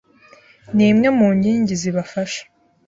ni 0.75 0.85
imwe 0.91 1.09
mu 1.17 1.27
nkingi 1.37 1.73
zibafasha 1.81 2.41